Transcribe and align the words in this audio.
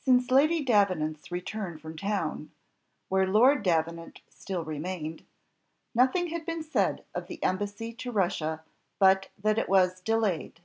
Since 0.00 0.32
Lady 0.32 0.64
Davenant's 0.64 1.30
return 1.30 1.78
from 1.78 1.96
town, 1.96 2.50
where 3.08 3.24
Lord 3.28 3.62
Davenant 3.62 4.20
still 4.28 4.64
remained, 4.64 5.24
nothing 5.94 6.26
had 6.30 6.44
been 6.44 6.64
said 6.64 7.04
of 7.14 7.28
the 7.28 7.40
embassy 7.40 7.92
to 7.92 8.10
Russia 8.10 8.64
but 8.98 9.28
that 9.38 9.58
it 9.58 9.68
was 9.68 10.00
delayed. 10.00 10.58